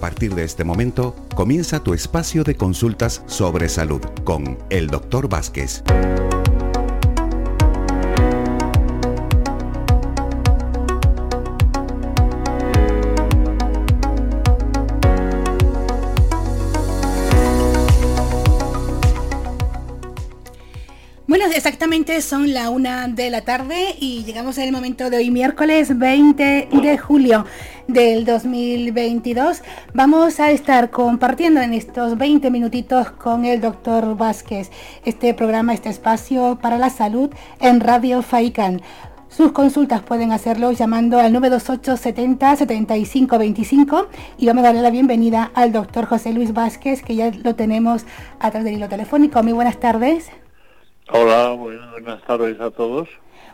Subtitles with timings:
[0.00, 5.28] partir de este momento, comienza tu espacio de consultas sobre salud con el Dr.
[5.28, 5.84] Vázquez.
[21.26, 25.96] Bueno, exactamente son la una de la tarde y llegamos el momento de hoy, miércoles
[25.96, 27.46] 20 de julio
[27.92, 29.62] del 2022.
[29.94, 34.70] Vamos a estar compartiendo en estos 20 minutitos con el doctor Vázquez
[35.04, 38.82] este programa, este espacio para la salud en Radio Faikan.
[39.28, 44.90] Sus consultas pueden hacerlo llamando al 928 70 75 25 y vamos a darle la
[44.90, 48.04] bienvenida al doctor José Luis Vázquez, que ya lo tenemos
[48.38, 49.42] a través del hilo telefónico.
[49.42, 50.30] Muy buenas tardes.
[51.12, 53.08] Hola, buenas tardes a todos.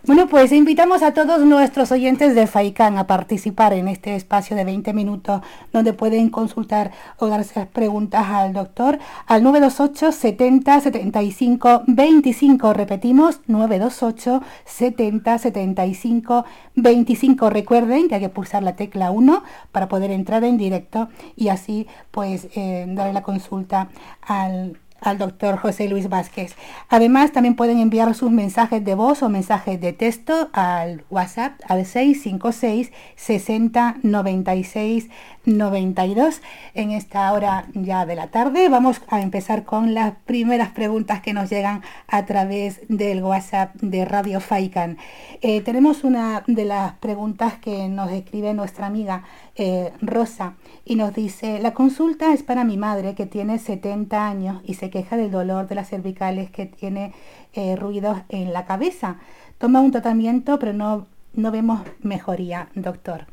[0.07, 4.63] Bueno, pues invitamos a todos nuestros oyentes de FAICAN a participar en este espacio de
[4.65, 5.41] 20 minutos
[5.73, 12.73] donde pueden consultar o darse preguntas al doctor al 928 70 75 25.
[12.73, 16.45] Repetimos, 928 70 75
[16.77, 17.51] 25.
[17.51, 21.89] Recuerden que hay que pulsar la tecla 1 para poder entrar en directo y así
[22.13, 23.89] pues eh, darle la consulta
[24.23, 26.55] al al doctor José Luis Vázquez.
[26.89, 31.87] Además, también pueden enviar sus mensajes de voz o mensajes de texto al WhatsApp al
[31.87, 35.09] 656 60 96
[35.47, 36.43] 92
[36.75, 38.69] en esta hora ya de la tarde.
[38.69, 44.05] Vamos a empezar con las primeras preguntas que nos llegan a través del WhatsApp de
[44.05, 44.99] Radio Faikan.
[45.41, 49.23] Eh, tenemos una de las preguntas que nos escribe nuestra amiga
[49.57, 54.63] eh, Rosa y nos dice, la consulta es para mi madre que tiene 70 años
[54.65, 57.15] y se queja del dolor de las cervicales que tiene
[57.55, 59.19] eh, ruidos en la cabeza.
[59.59, 63.27] Toma un tratamiento pero no, no vemos mejoría, doctor.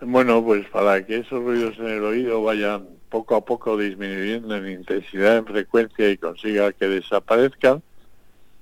[0.00, 4.68] Bueno, pues para que esos ruidos en el oído vayan poco a poco disminuyendo en
[4.68, 7.82] intensidad, en frecuencia y consiga que desaparezcan,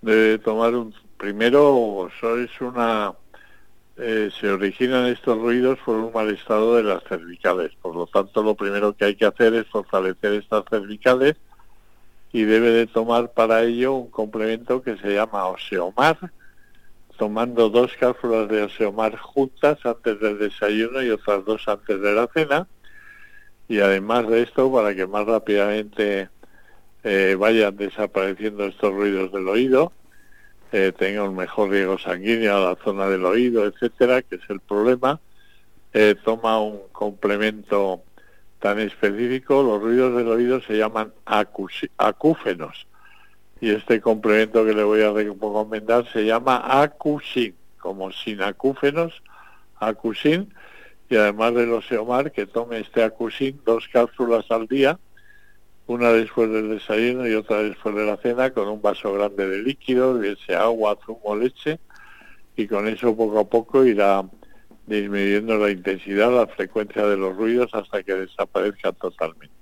[0.03, 3.15] debe tomar un primero es una
[3.99, 7.73] eh, se originan estos ruidos por un mal estado de las cervicales.
[7.81, 11.37] Por lo tanto, lo primero que hay que hacer es fortalecer estas cervicales
[12.33, 16.19] y debe de tomar para ello un complemento que se llama Oseomar,
[17.19, 22.27] tomando dos cápsulas de Oseomar juntas antes del desayuno y otras dos antes de la
[22.29, 22.67] cena.
[23.69, 26.31] Y además de esto, para que más rápidamente
[27.05, 29.93] eh, vayan desapareciendo estos ruidos del oído,
[30.73, 34.61] eh, tenga un mejor riego sanguíneo a la zona del oído, etcétera, que es el
[34.61, 35.21] problema,
[35.93, 38.03] eh, toma un complemento
[38.59, 42.87] tan específico, los ruidos del oído se llaman acúfenos.
[43.61, 49.23] Y este complemento que le voy a recomendar se llama acusin, como sin acúfenos,
[49.79, 50.55] acusin,
[51.11, 54.99] y además del oseomar, que tome este acusin dos cápsulas al día,
[55.87, 59.63] una después del desayuno y otra después de la cena con un vaso grande de
[59.63, 61.79] líquido, bien sea agua, zumo, leche,
[62.57, 64.25] y con eso poco a poco irá
[64.87, 69.62] disminuyendo la intensidad, la frecuencia de los ruidos hasta que desaparezcan totalmente.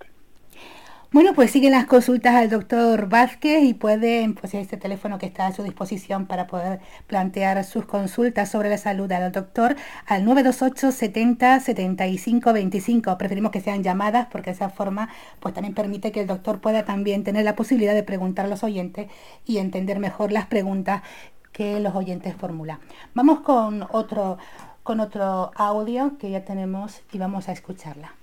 [1.12, 5.48] Bueno, pues siguen las consultas al doctor Vázquez y pueden, pues este teléfono que está
[5.48, 6.78] a su disposición para poder
[7.08, 9.74] plantear sus consultas sobre la salud al doctor
[10.06, 13.18] al 928 70 75 25.
[13.18, 15.08] Preferimos que sean llamadas porque de esa forma
[15.40, 18.62] pues también permite que el doctor pueda también tener la posibilidad de preguntar a los
[18.62, 19.08] oyentes
[19.44, 21.02] y entender mejor las preguntas
[21.50, 22.78] que los oyentes formulan.
[23.14, 24.38] Vamos con otro,
[24.84, 28.14] con otro audio que ya tenemos y vamos a escucharla.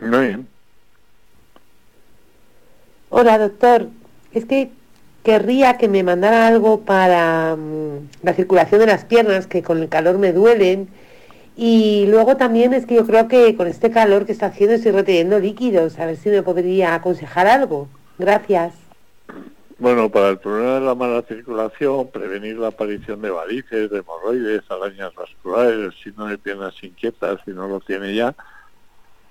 [0.00, 0.59] Muy bien.
[3.20, 3.88] Hola, doctor.
[4.32, 4.70] Es que
[5.22, 9.90] querría que me mandara algo para mm, la circulación de las piernas, que con el
[9.90, 10.88] calor me duelen.
[11.54, 14.92] Y luego también es que yo creo que con este calor que está haciendo estoy
[14.92, 15.98] reteniendo líquidos.
[15.98, 17.88] A ver si me podría aconsejar algo.
[18.18, 18.72] Gracias.
[19.78, 24.62] Bueno, para el problema de la mala circulación, prevenir la aparición de varices, de hemorroides,
[24.70, 28.34] arañas vasculares, el signo de piernas inquietas, si no lo tiene ya,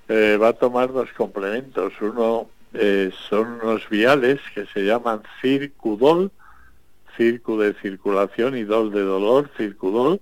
[0.10, 1.92] eh, va a tomar dos complementos.
[2.02, 6.32] Uno eh, son unos viales que se llaman Circudol,
[7.18, 10.22] circu de circulación y dol de dolor, Circudol.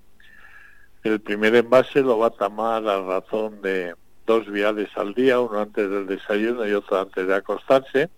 [1.04, 3.94] El primer envase lo va a tomar a razón de
[4.26, 8.10] dos viales al día, uno antes del desayuno y otro antes de acostarse,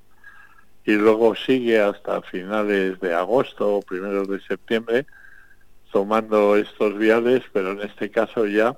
[0.85, 5.07] y luego sigue hasta finales de agosto o primeros de septiembre
[5.93, 8.77] tomando estos viales, pero en este caso ya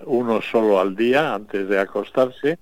[0.00, 2.58] uno solo al día antes de acostarse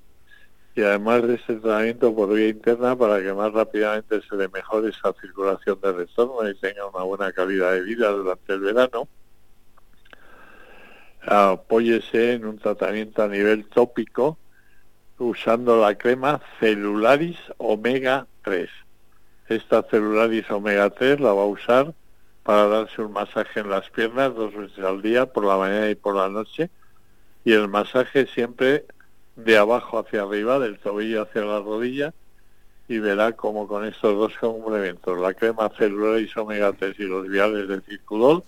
[0.74, 4.90] y además de este tratamiento por vía interna para que más rápidamente se le mejore
[4.90, 9.08] esa circulación de retorno y tenga una buena calidad de vida durante el verano.
[11.22, 14.38] Apóyese en un tratamiento a nivel tópico
[15.18, 18.70] usando la crema Celularis Omega 3.
[19.48, 21.92] Esta Celularis Omega 3 la va a usar
[22.42, 25.94] para darse un masaje en las piernas dos veces al día, por la mañana y
[25.94, 26.70] por la noche.
[27.44, 28.86] Y el masaje siempre
[29.36, 32.12] de abajo hacia arriba, del tobillo hacia la rodilla,
[32.88, 37.68] y verá como con estos dos complementos, la crema Celularis Omega 3 y los viales
[37.68, 38.42] de circulol,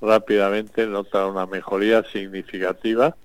[0.00, 3.16] rápidamente nota una mejoría significativa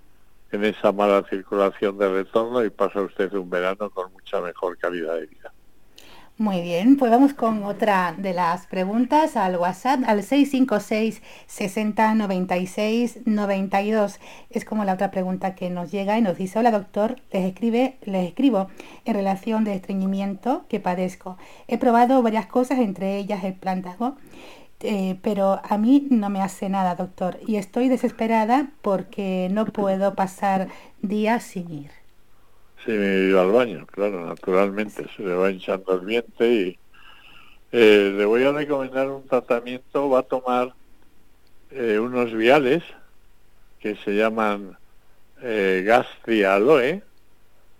[0.52, 5.16] en esa mala circulación de retorno y pasa usted un verano con mucha mejor calidad
[5.16, 5.52] de vida.
[6.38, 13.20] Muy bien, pues vamos con otra de las preguntas al WhatsApp, al 656 60 96
[13.26, 14.20] 92.
[14.50, 17.96] Es como la otra pregunta que nos llega y nos dice, hola doctor, les, escribe,
[18.04, 18.68] les escribo
[19.06, 21.38] en relación de estreñimiento que padezco.
[21.70, 24.18] He probado varias cosas, entre ellas el plántago,
[24.82, 30.16] eh, pero a mí no me hace nada, doctor, y estoy desesperada porque no puedo
[30.16, 30.68] pasar
[31.02, 32.05] días sin ir.
[32.88, 36.80] Me ido al baño, claro, naturalmente, se le va hinchando el vientre y
[37.72, 40.74] eh, le voy a recomendar un tratamiento, va a tomar
[41.72, 42.84] eh, unos viales
[43.80, 44.78] que se llaman
[45.42, 47.02] eh, Gastrialoe,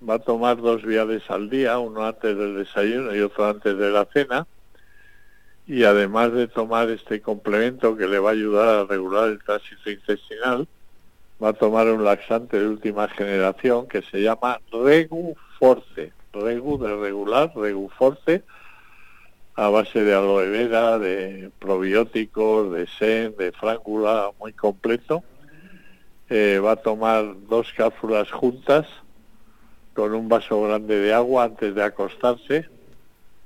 [0.08, 3.92] va a tomar dos viales al día, uno antes del desayuno y otro antes de
[3.92, 4.48] la cena,
[5.68, 9.90] y además de tomar este complemento que le va a ayudar a regular el tránsito
[9.90, 10.68] intestinal,
[11.42, 16.96] va a tomar un laxante de última generación que se llama Regu Force, Regu de
[16.96, 18.44] regular, Regu Force,
[19.56, 25.24] a base de aloe vera, de probióticos, de sen, de frángula, muy completo.
[26.30, 28.88] Eh, va a tomar dos cápsulas juntas
[29.94, 32.68] con un vaso grande de agua antes de acostarse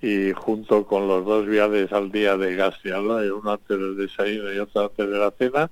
[0.01, 4.51] y junto con los dos viales al día de gas y uno antes del desayuno
[4.53, 5.69] y otro antes de la cena,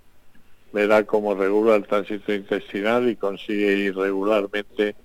[0.77, 4.95] verá cómo regula el tránsito intestinal y consigue ir regularmente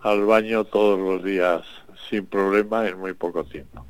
[0.00, 1.62] al baño todos los días
[2.10, 3.86] sin problema en muy poco tiempo.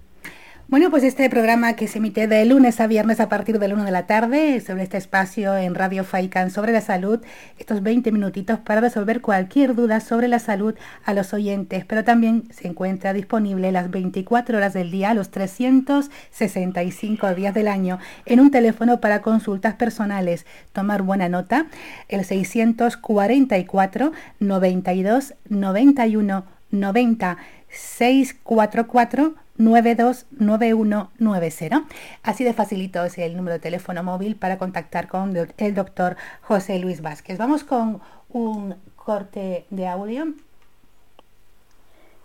[0.69, 3.75] Bueno, pues este programa que se emite de lunes a viernes a partir de la
[3.75, 7.21] 1 de la tarde sobre este espacio en Radio Faikan sobre la salud,
[7.57, 10.75] estos 20 minutitos para resolver cualquier duda sobre la salud
[11.05, 17.35] a los oyentes, pero también se encuentra disponible las 24 horas del día, los 365
[17.37, 20.47] días del año, en un teléfono para consultas personales.
[20.73, 21.67] Tomar buena nota,
[22.09, 24.11] el 644
[24.41, 27.37] 92 91 90
[27.69, 31.85] 644 929190.
[32.23, 37.01] Así de facilito el número de teléfono móvil para contactar con el doctor José Luis
[37.01, 37.39] Vázquez.
[37.39, 40.35] Vamos con un corte de audio.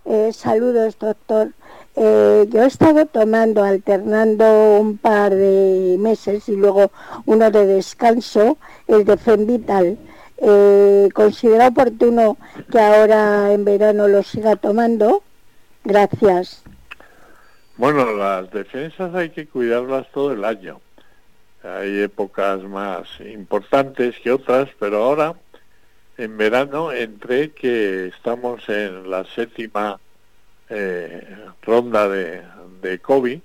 [0.04, 1.54] Eh, saludos, doctor.
[1.96, 6.92] Eh, yo he estado tomando, alternando un par de meses y luego
[7.26, 10.00] uno de descanso, el de Femvital.
[10.44, 12.38] Eh, ¿Considera oportuno
[12.72, 15.22] que ahora en verano lo siga tomando?
[15.84, 16.64] Gracias.
[17.78, 20.80] Bueno, las defensas hay que cuidarlas todo el año.
[21.64, 25.36] Hay épocas más importantes que otras, pero ahora,
[26.18, 30.00] en verano, entre que estamos en la séptima
[30.70, 32.42] eh, ronda de,
[32.82, 33.40] de COVID,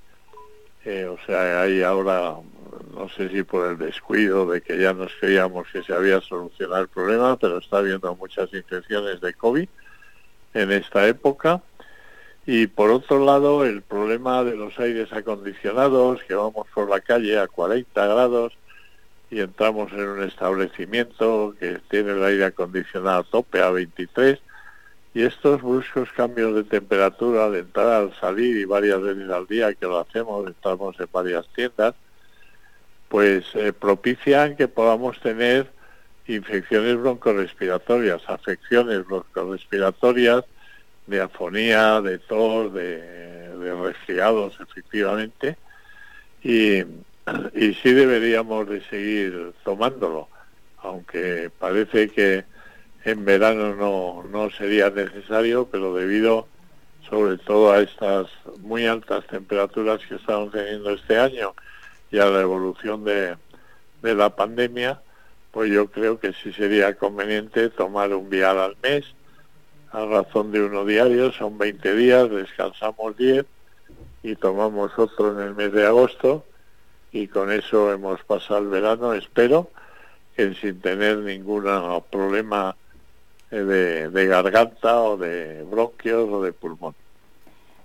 [0.86, 2.36] eh, o sea, hay ahora,
[2.96, 6.82] no sé si por el descuido de que ya nos creíamos que se había solucionado
[6.82, 9.68] el problema, pero está habiendo muchas infecciones de COVID
[10.54, 11.62] en esta época.
[12.46, 17.38] Y por otro lado, el problema de los aires acondicionados, que vamos por la calle
[17.38, 18.56] a 40 grados
[19.30, 24.38] y entramos en un establecimiento que tiene el aire acondicionado a tope a 23,
[25.14, 29.74] y estos bruscos cambios de temperatura de entrar al salir y varias veces al día
[29.74, 31.94] que lo hacemos, estamos en varias tiendas,
[33.16, 35.70] pues eh, propician que podamos tener
[36.26, 40.44] infecciones broncorespiratorias, afecciones broncorespiratorias,
[41.06, 45.56] de afonía, de tos, de, resfriados, efectivamente,
[46.42, 46.80] y,
[47.54, 50.28] y sí deberíamos de seguir tomándolo,
[50.82, 52.44] aunque parece que
[53.06, 56.48] en verano no, no sería necesario, pero debido
[57.08, 58.26] sobre todo a estas
[58.58, 61.54] muy altas temperaturas que estamos teniendo este año
[62.10, 63.36] y a la evolución de,
[64.02, 65.00] de la pandemia,
[65.50, 69.04] pues yo creo que sí sería conveniente tomar un vial al mes
[69.92, 73.46] a razón de uno diario, son 20 días, descansamos 10
[74.22, 76.44] y tomamos otro en el mes de agosto
[77.12, 79.70] y con eso hemos pasado el verano, espero
[80.36, 81.64] que sin tener ningún
[82.10, 82.76] problema
[83.50, 86.94] eh, de, de garganta o de bronquios o de pulmón.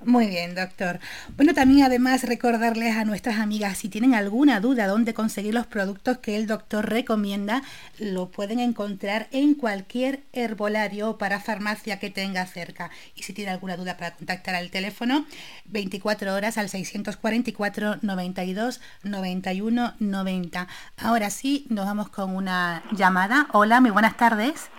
[0.04, 1.00] Muy bien, doctor.
[1.38, 6.18] Bueno, también además recordarles a nuestras amigas, si tienen alguna duda dónde conseguir los productos
[6.18, 7.62] que el doctor recomienda,
[8.00, 12.90] lo pueden encontrar en cualquier herbolario para farmacia que tenga cerca.
[13.16, 15.26] Y si tienen alguna duda para contactar al teléfono,
[15.66, 20.68] 24 horas al 644 92 91 90.
[20.98, 23.48] Ahora sí, nos vamos con una llamada.
[23.52, 24.70] Hola, muy buenas tardes.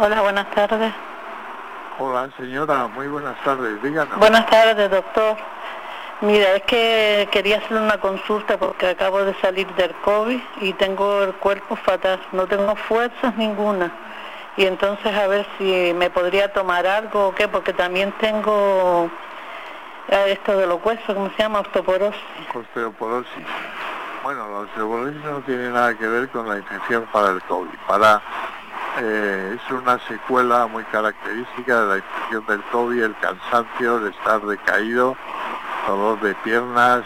[0.00, 1.09] Hola, buenas tardes.
[2.02, 4.18] Hola, señora, muy buenas tardes, díganos.
[4.18, 5.36] Buenas tardes, doctor.
[6.22, 11.24] Mira, es que quería hacerle una consulta porque acabo de salir del COVID y tengo
[11.24, 13.92] el cuerpo fatal, no tengo fuerzas ninguna.
[14.56, 19.10] Y entonces a ver si me podría tomar algo o qué, porque también tengo
[20.08, 21.60] eh, esto de los huesos, ¿cómo se llama?
[21.60, 22.18] Osteoporosis.
[22.54, 23.46] Osteoporosis.
[24.22, 27.76] Bueno, la osteoporosis no tiene nada que ver con la infección para el COVID.
[27.86, 28.22] Para
[28.98, 34.40] eh, es una secuela muy característica de la infección del COVID, el cansancio, el estar
[34.42, 35.16] decaído,
[35.86, 37.02] dolor de piernas.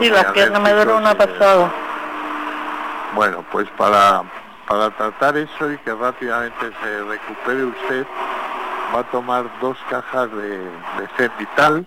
[0.00, 1.70] Y sí, las piernas me duele una pasada.
[3.14, 4.22] Bueno, pues para,
[4.68, 8.06] para tratar eso y que rápidamente se recupere usted,
[8.94, 11.86] va a tomar dos cajas de, de Vital.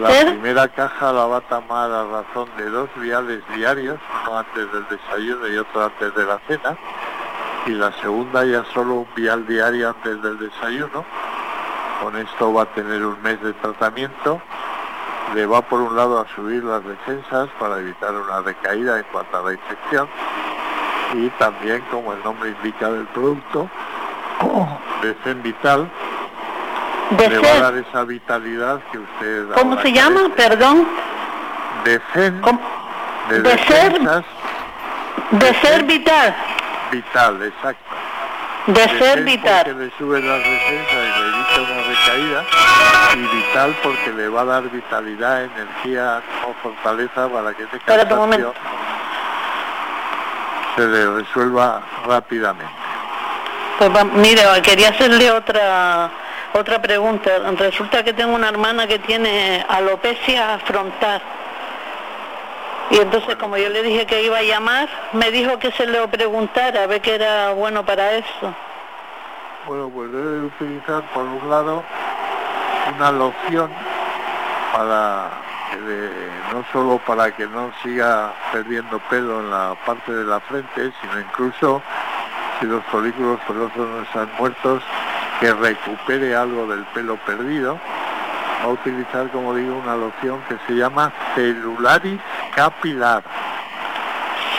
[0.00, 4.70] La primera caja la va a tomar a razón de dos viales diarios, uno antes
[4.70, 6.76] del desayuno y otro antes de la cena
[7.66, 11.04] y la segunda ya solo un vial diario antes del desayuno.
[12.00, 14.40] Con esto va a tener un mes de tratamiento.
[15.34, 19.38] Le va por un lado a subir las defensas para evitar una recaída en cuanto
[19.38, 20.08] a la infección
[21.14, 23.68] y también, como el nombre indica del producto,
[25.02, 25.88] de Zen Vital,
[27.18, 29.48] le va a dar esa vitalidad que usted...
[29.54, 30.28] ¿Cómo se llama?
[30.36, 30.86] Perdón.
[31.84, 32.42] De Zen,
[33.28, 34.24] de, de ser,
[35.30, 36.34] de ser vital.
[36.90, 37.94] Vital, exacto.
[38.66, 39.64] De, ser vital.
[39.64, 42.44] Porque le sube las defensas y le evita una recaída.
[43.14, 48.54] Y vital porque le va a dar vitalidad, energía o fortaleza para que ese cansancio
[50.74, 52.72] se le resuelva rápidamente.
[53.78, 56.10] Pues mire, quería hacerle otra
[56.54, 57.30] otra pregunta.
[57.56, 61.22] Resulta que tengo una hermana que tiene alopecia frontal
[62.90, 66.06] y entonces como yo le dije que iba a llamar, me dijo que se le
[66.08, 68.54] preguntara a ver qué era bueno para eso.
[69.66, 71.82] Bueno, pues debe utilizar por un lado
[72.96, 73.70] una loción
[74.72, 75.30] para
[76.52, 81.20] no solo para que no siga perdiendo pelo en la parte de la frente, sino
[81.20, 81.82] incluso
[82.60, 84.82] si los folículos pelosos no están muertos,
[85.40, 87.78] que recupere algo del pelo perdido
[88.62, 92.20] va a utilizar, como digo, una loción que se llama Celularis
[92.56, 93.22] Capilar.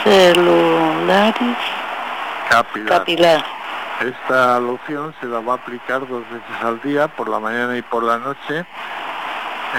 [0.04, 1.58] Celularis
[2.48, 3.44] Capilar.
[4.00, 7.82] Esta loción se la va a aplicar dos veces al día, por la mañana y
[7.82, 8.64] por la noche,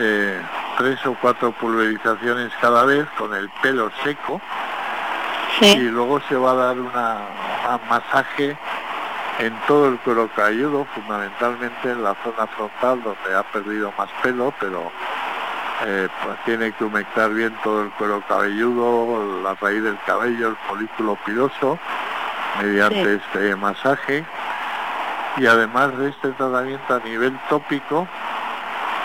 [0.02, 0.42] eh,
[0.78, 4.42] tres o cuatro pulverizaciones cada vez con el pelo seco.
[5.62, 7.20] Y luego se va a dar una,
[7.72, 8.58] un masaje
[9.40, 14.54] en todo el cuero cabelludo, fundamentalmente en la zona frontal donde ha perdido más pelo,
[14.60, 14.92] pero
[15.86, 20.58] eh, pues tiene que humectar bien todo el cuero cabelludo, la raíz del cabello, el
[20.68, 21.80] folículo piloso,
[22.62, 24.26] mediante este masaje.
[25.38, 28.08] Y además de este tratamiento a nivel tópico,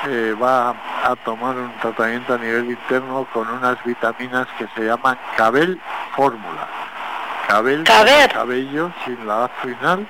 [0.06, 0.70] eh, va
[1.04, 5.80] a tomar un tratamiento a nivel interno con unas vitaminas que se llaman Cabel
[6.16, 6.68] Fórmula.
[7.46, 10.06] Cabel, cabello sin la A final,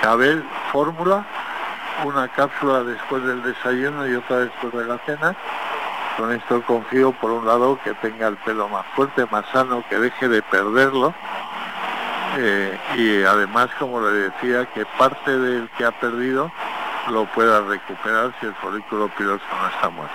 [0.00, 1.24] Cabel fórmula,
[2.04, 5.36] una cápsula después del desayuno y otra después de la cena.
[6.16, 9.98] Con esto confío por un lado que tenga el pelo más fuerte, más sano, que
[9.98, 11.12] deje de perderlo.
[12.38, 16.50] Eh, y además, como le decía, que parte del que ha perdido
[17.08, 20.14] lo pueda recuperar si el folículo piloso no está muerto.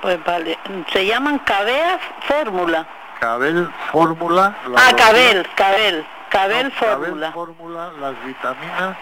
[0.00, 0.58] Pues vale,
[0.92, 2.86] se llaman Cabel Fórmula.
[3.20, 4.54] Cabel Fórmula.
[4.76, 7.32] Ah, Cabel, Cabel, Cabel Fórmula.
[7.32, 8.96] Fórmula, las vitaminas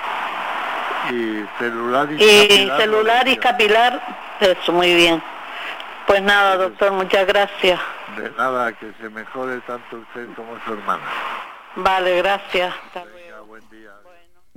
[1.11, 2.81] y celular y, capilar.
[2.81, 4.03] celular y capilar,
[4.41, 5.23] eso, muy bien.
[6.07, 7.81] Pues nada, doctor, muchas gracias.
[8.17, 11.03] De nada, que se mejore tanto usted como su hermana.
[11.77, 12.75] Vale, gracias.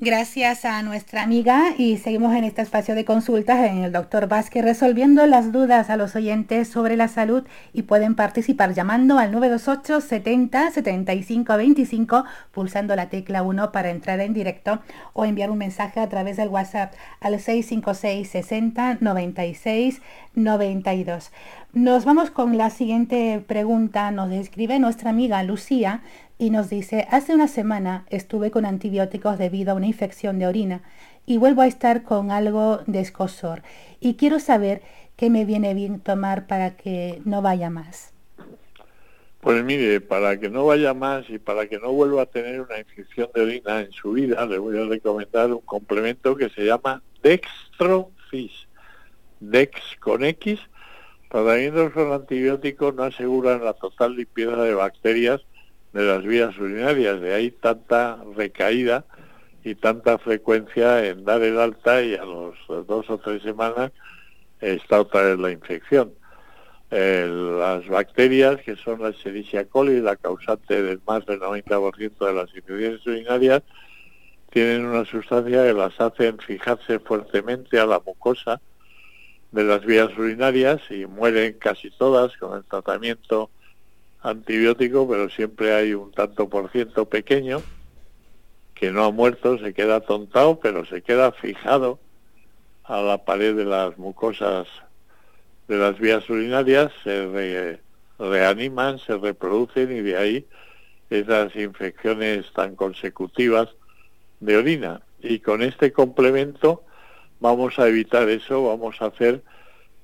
[0.01, 4.63] Gracias a nuestra amiga y seguimos en este espacio de consultas en el doctor Vázquez
[4.63, 9.99] resolviendo las dudas a los oyentes sobre la salud y pueden participar llamando al 928
[9.99, 14.79] 70 75 25 pulsando la tecla 1 para entrar en directo
[15.11, 20.01] o enviar un mensaje a través del WhatsApp al 656 60 96
[20.33, 21.31] 92.
[21.73, 24.09] Nos vamos con la siguiente pregunta.
[24.09, 26.01] Nos describe nuestra amiga Lucía
[26.39, 30.81] y nos dice, hace una semana estuve con antibióticos debido a una infección de orina
[31.27, 33.61] y vuelvo a estar con algo de escosor.
[33.99, 34.81] Y quiero saber
[35.15, 38.13] qué me viene bien tomar para que no vaya más.
[39.39, 42.79] Pues mire, para que no vaya más y para que no vuelva a tener una
[42.79, 47.03] infección de orina en su vida, le voy a recomendar un complemento que se llama
[47.21, 48.67] Dextrofis.
[49.39, 50.59] Dex con X,
[51.29, 55.41] tratamientos con antibióticos no aseguran la total limpieza de bacterias
[55.93, 59.05] de las vías urinarias, de ahí tanta recaída
[59.63, 62.55] y tanta frecuencia en dar el alta y a los
[62.87, 63.91] dos o tres semanas
[64.59, 66.13] está otra vez la infección.
[66.91, 72.55] Las bacterias, que son la Escherichia coli, la causante del más del 90% de las
[72.55, 73.61] infecciones urinarias,
[74.49, 78.59] tienen una sustancia que las hacen fijarse fuertemente a la mucosa
[79.51, 83.49] de las vías urinarias y mueren casi todas con el tratamiento
[84.21, 87.61] antibiótico, pero siempre hay un tanto por ciento pequeño
[88.75, 91.99] que no ha muerto, se queda tontado, pero se queda fijado
[92.83, 94.67] a la pared de las mucosas
[95.69, 97.79] de las vías urinarias se
[98.17, 100.47] reaniman, se reproducen y de ahí
[101.11, 103.69] esas infecciones tan consecutivas
[104.39, 105.01] de orina.
[105.21, 106.83] Y con este complemento
[107.39, 109.43] vamos a evitar eso, vamos a hacer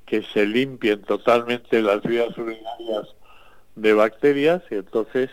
[0.05, 3.15] que se limpien totalmente las vías urinarias
[3.75, 5.29] de bacterias y entonces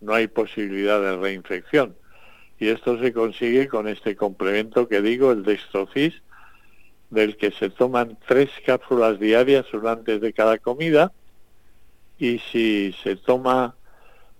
[0.00, 1.96] no hay posibilidad de reinfección.
[2.58, 6.14] Y esto se consigue con este complemento que digo, el dextrocis,
[7.10, 11.12] del que se toman tres cápsulas diarias, una antes de cada comida,
[12.18, 13.76] y si se toma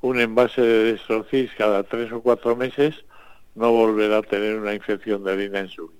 [0.01, 2.95] un envase de destrocis cada tres o cuatro meses,
[3.55, 5.98] no volverá a tener una infección de orina en su vida.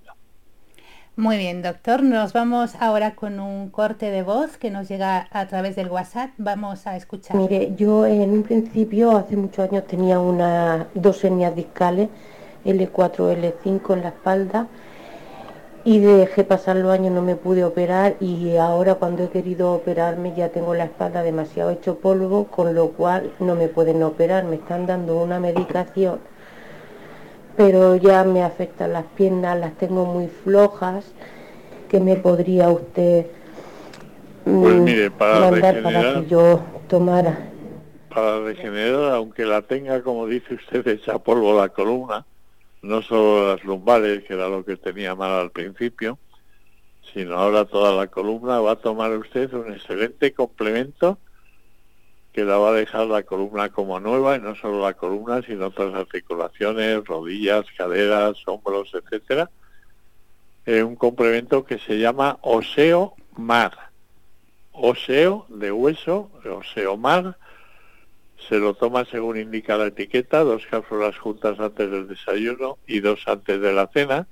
[1.19, 2.05] Muy bien, doctor.
[2.05, 6.31] Nos vamos ahora con un corte de voz que nos llega a través del WhatsApp.
[6.39, 7.37] Vamos a escuchar.
[7.37, 12.09] Mire, yo en un principio, hace muchos años, tenía una, dos hernias discales,
[12.65, 14.69] L4, L5 en la espalda
[15.83, 20.35] y dejé pasar los años, no me pude operar y ahora cuando he querido operarme
[20.37, 24.55] ya tengo la espalda demasiado hecho polvo, con lo cual no me pueden operar, me
[24.55, 26.21] están dando una medicación,
[27.59, 31.13] pero ya me afectan las piernas, las tengo muy flojas,
[31.89, 33.27] que me podría usted
[34.45, 37.51] mm, pues mire, para mandar para que yo tomara?
[38.15, 42.25] Para regenerar, aunque la tenga, como dice usted, hecha polvo la columna,
[42.83, 46.17] no solo las lumbares, que era lo que tenía mal al principio,
[47.13, 51.19] sino ahora toda la columna, va a tomar usted un excelente complemento
[52.39, 55.67] que la va a dejar la columna como nueva, y no solo la columna, sino
[55.67, 59.51] otras articulaciones, rodillas, caderas, hombros, etcétera.
[60.65, 63.91] Eh, un complemento que se llama Oseo Mar.
[64.71, 67.37] Oseo de hueso, Oseo Mar,
[68.49, 73.27] se lo toma según indica la etiqueta, dos cápsulas juntas antes del desayuno y dos
[73.27, 74.29] antes de la cena.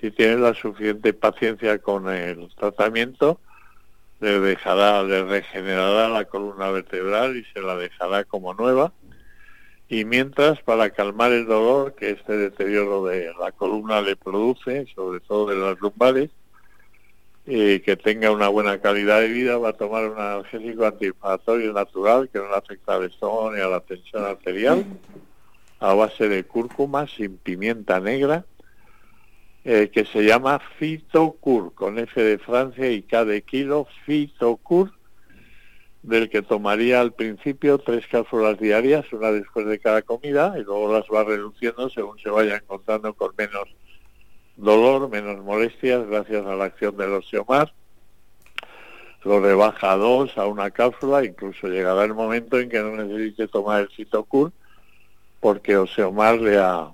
[0.00, 3.40] Si tiene la suficiente paciencia con el tratamiento,
[4.20, 8.92] le dejará, le regenerará la columna vertebral y se la dejará como nueva.
[9.88, 15.20] Y mientras, para calmar el dolor que este deterioro de la columna le produce, sobre
[15.20, 16.30] todo de las lumbares,
[17.46, 22.28] y que tenga una buena calidad de vida, va a tomar un analgésico antiinflamatorio natural
[22.28, 24.84] que no le afecta al estómago ni a la tensión arterial,
[25.80, 28.44] a base de cúrcuma sin pimienta negra,
[29.64, 34.92] eh, que se llama Fitocur, con F de Francia y K de kilo, Fitocur,
[36.02, 40.92] del que tomaría al principio tres cápsulas diarias, una después de cada comida, y luego
[40.92, 43.68] las va reduciendo según se vaya encontrando con menos
[44.56, 47.72] dolor, menos molestias gracias a la acción del osteomar.
[49.24, 53.48] Lo rebaja a dos, a una cápsula, incluso llegará el momento en que no necesite
[53.48, 54.52] tomar el citocur
[55.40, 56.92] porque osteomar le ha,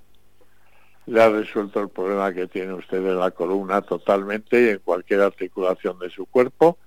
[1.06, 5.20] le ha resuelto el problema que tiene usted de la columna totalmente y en cualquier
[5.20, 6.78] articulación de su cuerpo.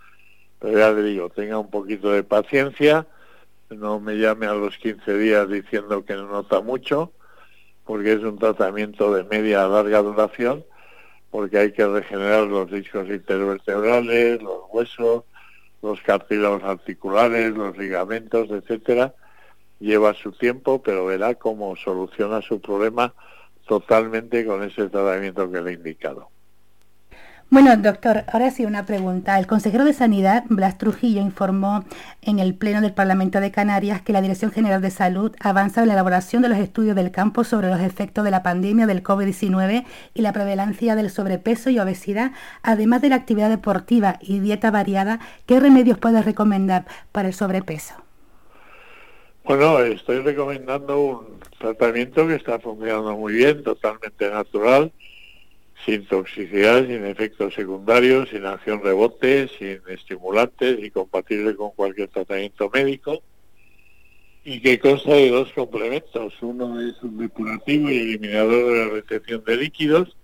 [0.60, 3.08] Pero ya le digo, tenga un poquito de paciencia,
[3.70, 7.14] no me llame a los 15 días diciendo que no nota mucho,
[7.86, 10.66] porque es un tratamiento de media a larga duración,
[11.32, 15.24] porque hay que regenerar los discos intervertebrales, los huesos,
[15.82, 19.14] los cartílagos articulares, los ligamentos, etcétera.
[19.80, 23.14] Lleva su tiempo, pero verá cómo soluciona su problema
[23.70, 26.30] totalmente con ese tratamiento que le he indicado.
[27.52, 29.38] Bueno, doctor, ahora sí una pregunta.
[29.38, 31.84] El consejero de Sanidad, Blas Trujillo, informó
[32.22, 35.88] en el Pleno del Parlamento de Canarias que la Dirección General de Salud avanza en
[35.88, 39.86] la elaboración de los estudios del campo sobre los efectos de la pandemia del COVID-19
[40.16, 42.32] y la prevalencia del sobrepeso y obesidad,
[42.64, 45.20] además de la actividad deportiva y dieta variada.
[45.46, 47.96] ¿Qué remedios puede recomendar para el sobrepeso?
[49.44, 54.92] Bueno, estoy recomendando un tratamiento que está funcionando muy bien, totalmente natural
[55.86, 62.70] sin toxicidad, sin efectos secundarios, sin acción rebote, sin estimulantes y compatible con cualquier tratamiento
[62.74, 63.22] médico
[64.44, 66.34] y que consta de dos complementos.
[66.42, 70.18] Uno es un depurativo y eliminador de la retención de líquidos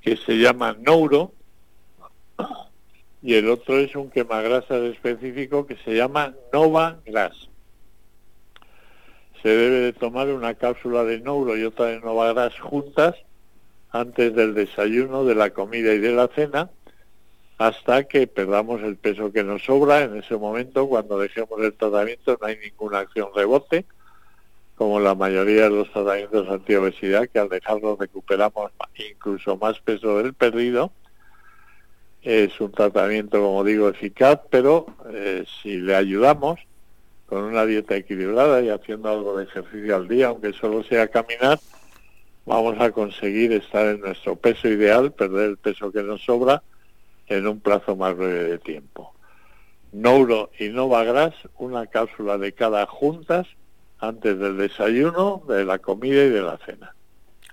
[0.00, 1.32] que se llama Neuro
[3.22, 7.48] y el otro es un quemagrasas específico que se llama Nova Gras.
[9.42, 13.14] Se debe de tomar una cápsula de Neuro y otra de Nova Gras juntas
[13.90, 16.70] antes del desayuno, de la comida y de la cena,
[17.58, 20.02] hasta que perdamos el peso que nos sobra.
[20.02, 23.86] En ese momento, cuando dejemos el tratamiento, no hay ninguna acción rebote,
[24.76, 28.72] como la mayoría de los tratamientos antiobesidad, que al dejarlo recuperamos
[29.10, 30.92] incluso más peso del perdido.
[32.22, 36.58] Es un tratamiento, como digo, eficaz, pero eh, si le ayudamos
[37.26, 41.58] con una dieta equilibrada y haciendo algo de ejercicio al día, aunque solo sea caminar,
[42.44, 46.62] vamos a conseguir estar en nuestro peso ideal, perder el peso que nos sobra
[47.26, 49.12] en un plazo más breve de tiempo.
[49.92, 53.46] Nouro y Novagras, una cápsula de cada juntas
[53.98, 56.94] antes del desayuno, de la comida y de la cena.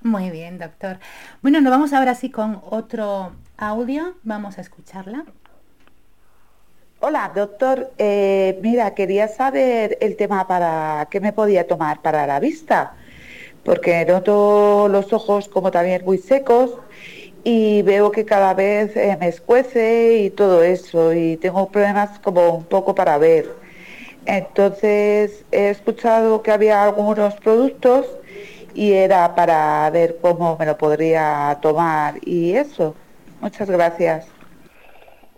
[0.02, 1.00] Muy bien, doctor.
[1.42, 4.16] Bueno, nos vamos ahora sí con otro audio.
[4.24, 5.24] Vamos a escucharla.
[7.06, 7.92] Hola, doctor.
[7.98, 12.96] Eh, mira, quería saber el tema para qué me podía tomar para la vista
[13.66, 16.78] porque noto los ojos como también muy secos
[17.44, 22.56] y veo que cada vez eh, me escuece y todo eso y tengo problemas como
[22.56, 23.52] un poco para ver.
[24.26, 28.06] Entonces he escuchado que había algunos productos
[28.74, 32.96] y era para ver cómo me lo podría tomar y eso.
[33.42, 34.33] Muchas gracias.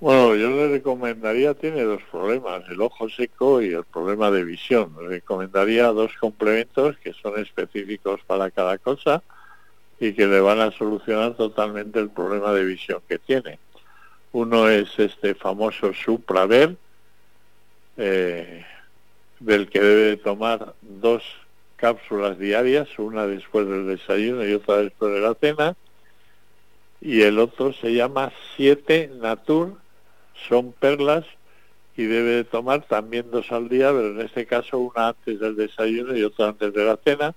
[0.06, 4.96] Bueno, yo le recomendaría, tiene dos problemas, el ojo seco y el problema de visión.
[5.02, 9.24] Le recomendaría dos complementos que son específicos para cada cosa
[10.00, 13.58] y que le van a solucionar totalmente el problema de visión que tiene.
[14.32, 16.76] Uno es este famoso Supraver,
[17.98, 18.63] eh,
[19.39, 21.24] del que debe tomar dos
[21.78, 25.76] cápsulas diarias, una después del desayuno y otra después de la cena,
[27.02, 29.84] y el otro se llama 7 Natur
[30.48, 31.26] son perlas
[31.98, 35.56] y debe de tomar también dos al día, pero en este caso una antes del
[35.56, 37.34] desayuno y otra antes de la cena.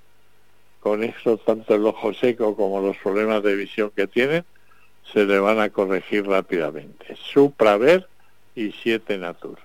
[0.81, 4.45] Con eso, tanto el ojo seco como los problemas de visión que tienen
[5.13, 7.17] se le van a corregir rápidamente.
[7.17, 8.09] Supraver
[8.55, 9.63] y 7 Natura.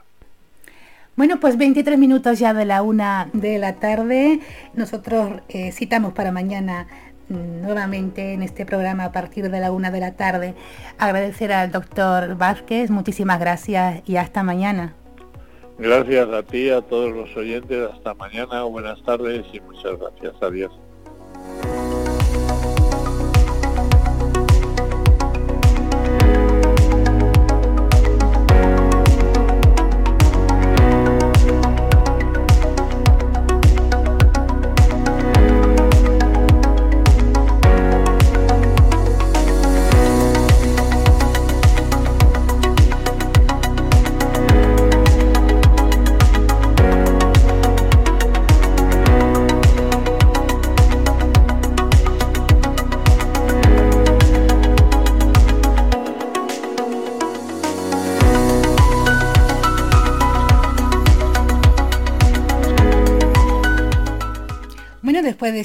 [1.15, 4.39] Bueno, pues 23 minutos ya de la una de la tarde.
[4.74, 6.88] Nosotros eh, citamos para mañana
[7.34, 10.56] nuevamente en este programa a partir de la una de la tarde.
[10.98, 14.96] Agradecer al doctor Vázquez, muchísimas gracias y hasta mañana.
[15.78, 20.34] Gracias a ti, a todos los oyentes, hasta mañana, buenas tardes y muchas gracias.
[20.41, 20.72] Adiós.